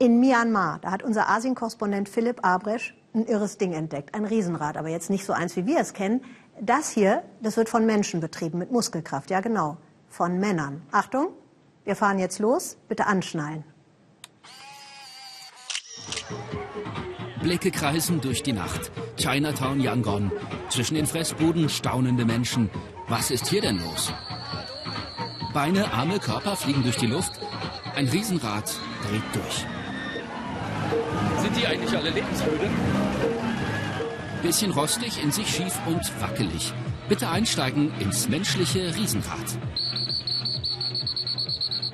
[0.00, 4.88] In Myanmar, da hat unser Asien-Korrespondent Philipp Abresch ein irres Ding entdeckt, ein Riesenrad, aber
[4.88, 6.22] jetzt nicht so eins, wie wir es kennen.
[6.58, 9.76] Das hier, das wird von Menschen betrieben, mit Muskelkraft, ja genau,
[10.08, 10.80] von Männern.
[10.90, 11.28] Achtung,
[11.84, 13.62] wir fahren jetzt los, bitte anschnallen.
[17.42, 18.90] Blicke kreisen durch die Nacht.
[19.18, 20.32] Chinatown Yangon.
[20.70, 22.70] Zwischen den Fressbuden staunende Menschen.
[23.08, 24.14] Was ist hier denn los?
[25.52, 27.32] Beine, Arme, Körper fliegen durch die Luft.
[27.94, 28.74] Ein Riesenrad
[29.06, 29.66] dreht durch.
[31.40, 32.70] Sind die eigentlich alle lebensmüde?
[34.42, 36.72] Bisschen rostig, in sich schief und wackelig.
[37.08, 39.58] Bitte einsteigen ins menschliche Riesenrad.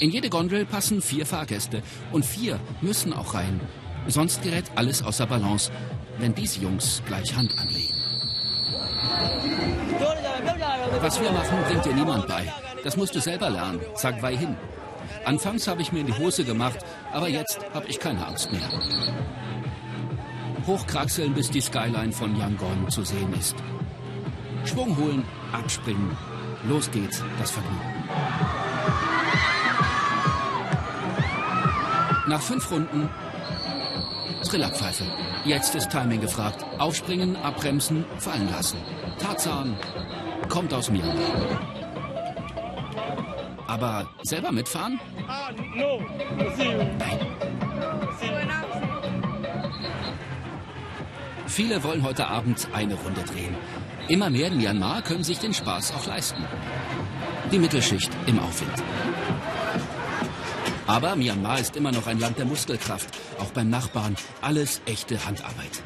[0.00, 3.60] In jede Gondel passen vier Fahrgäste und vier müssen auch rein.
[4.06, 5.72] Sonst gerät alles außer Balance,
[6.18, 7.94] wenn diese Jungs gleich Hand anlegen.
[11.00, 12.52] Was wir machen, bringt dir niemand bei.
[12.84, 14.56] Das musst du selber lernen, sagt Wei hin.
[15.24, 16.78] Anfangs habe ich mir in die Hose gemacht,
[17.12, 18.68] aber jetzt habe ich keine Angst mehr.
[20.66, 23.56] Hochkraxeln, bis die Skyline von Yangon zu sehen ist.
[24.64, 26.16] Schwung holen, abspringen.
[26.68, 27.80] Los geht's, das Vergnügen.
[32.26, 33.08] Nach fünf Runden
[34.48, 35.04] Trillerpfeife.
[35.44, 36.64] Jetzt ist Timing gefragt.
[36.78, 38.78] Aufspringen, abbremsen, fallen lassen.
[39.18, 39.76] Tarzan
[40.48, 41.04] kommt aus mir.
[43.68, 44.98] Aber selber mitfahren?
[46.98, 47.18] Nein.
[51.46, 53.54] Viele wollen heute Abend eine Runde drehen.
[54.08, 56.42] Immer mehr in Myanmar können sich den Spaß auch leisten.
[57.52, 58.82] Die Mittelschicht im Aufwind.
[60.86, 63.10] Aber Myanmar ist immer noch ein Land der Muskelkraft.
[63.38, 65.82] Auch beim Nachbarn alles echte Handarbeit.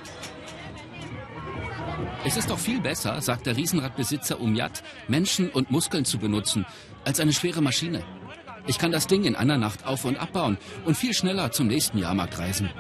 [2.24, 6.66] Es ist doch viel besser, sagt der Riesenradbesitzer Umyat, Menschen und Muskeln zu benutzen,
[7.04, 8.02] als eine schwere Maschine.
[8.66, 11.98] Ich kann das Ding in einer Nacht auf- und abbauen und viel schneller zum nächsten
[11.98, 12.70] Jahrmarkt reisen.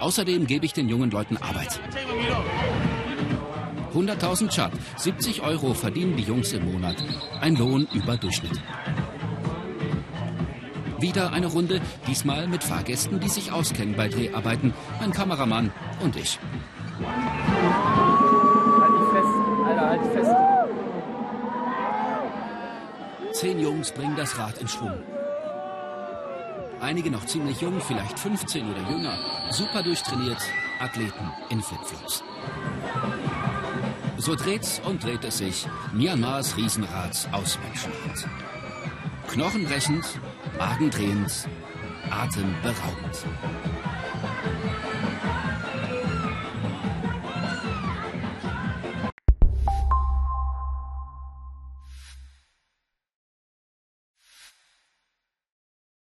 [0.00, 1.80] Außerdem gebe ich den jungen Leuten Arbeit.
[3.94, 6.96] 100.000 Chat, 70 Euro verdienen die Jungs im Monat.
[7.40, 8.60] Ein Lohn über Durchschnitt.
[10.98, 14.74] Wieder eine Runde, diesmal mit Fahrgästen, die sich auskennen bei Dreharbeiten.
[15.00, 15.72] Mein Kameramann
[16.02, 16.38] und ich.
[23.34, 24.96] Zehn Jungs bringen das Rad in Schwung.
[26.80, 29.18] Einige noch ziemlich jung, vielleicht 15 oder jünger.
[29.50, 30.38] Super durchtrainiert,
[30.78, 32.22] Athleten in Flipflops.
[34.18, 35.66] So dreht's und dreht es sich.
[35.92, 38.28] Myanmars Riesenrad aus Menschenhand.
[39.26, 40.04] Knochenbrechend,
[40.56, 41.48] magendrehend,
[42.10, 43.26] atemberaubend.